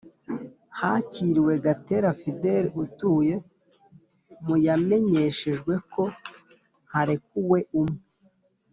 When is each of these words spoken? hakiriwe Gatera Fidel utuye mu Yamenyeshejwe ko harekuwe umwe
hakiriwe 0.79 1.53
Gatera 1.65 2.09
Fidel 2.19 2.65
utuye 2.83 3.35
mu 4.45 4.55
Yamenyeshejwe 4.65 5.73
ko 5.93 6.03
harekuwe 6.93 7.59
umwe 7.81 8.01